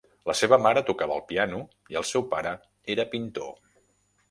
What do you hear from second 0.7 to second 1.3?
tocava el